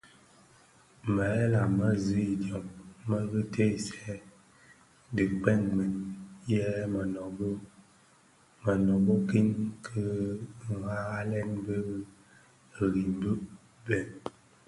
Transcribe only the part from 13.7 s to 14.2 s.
bhëñ,